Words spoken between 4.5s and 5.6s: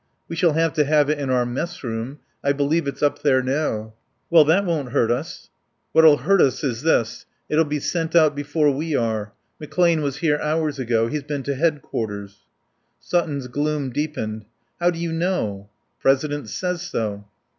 won't hurt us."